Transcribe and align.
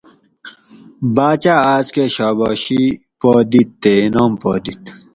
باچاۤ 1.15 1.59
آۤس 1.73 1.87
کہ 1.95 2.03
شاباشی 2.15 2.83
پا 3.19 3.31
دِیت 3.51 3.69
تے 3.81 3.93
انعام 4.05 4.31
پا 4.41 4.51
دِیت 4.63 4.83